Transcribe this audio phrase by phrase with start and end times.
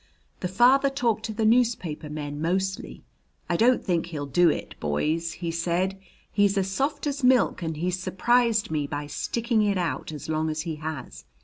[0.39, 3.03] "The father talked to the newspaper men mostly.
[3.51, 5.99] 'I don't think he'll do it, boys!' he said.
[6.31, 10.49] 'He's as soft as milk and he's surprised me by sticking it out as long
[10.49, 11.25] as he has.